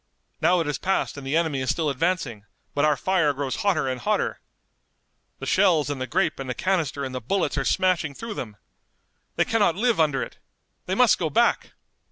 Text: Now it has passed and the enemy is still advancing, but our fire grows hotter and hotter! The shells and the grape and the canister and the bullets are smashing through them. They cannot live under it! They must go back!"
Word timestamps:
Now 0.41 0.59
it 0.61 0.65
has 0.65 0.79
passed 0.79 1.15
and 1.15 1.27
the 1.27 1.37
enemy 1.37 1.61
is 1.61 1.69
still 1.69 1.87
advancing, 1.87 2.45
but 2.73 2.83
our 2.85 2.97
fire 2.97 3.33
grows 3.33 3.57
hotter 3.57 3.87
and 3.87 4.01
hotter! 4.01 4.39
The 5.37 5.45
shells 5.45 5.91
and 5.91 6.01
the 6.01 6.07
grape 6.07 6.39
and 6.39 6.49
the 6.49 6.55
canister 6.55 7.03
and 7.05 7.13
the 7.13 7.21
bullets 7.21 7.55
are 7.55 7.63
smashing 7.65 8.15
through 8.15 8.33
them. 8.33 8.57
They 9.35 9.45
cannot 9.45 9.75
live 9.75 9.99
under 9.99 10.23
it! 10.23 10.39
They 10.87 10.95
must 10.95 11.19
go 11.19 11.29
back!" 11.29 11.73